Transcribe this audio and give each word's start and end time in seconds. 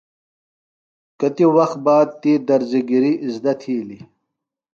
کتیۡ 1.19 1.49
وخت 1.55 1.77
باد 1.85 2.07
تی 2.21 2.33
درزیۡ 2.47 2.85
گِری 2.89 3.13
اِزدہ 3.25 3.53
تِھیلیۡ۔ 3.59 4.03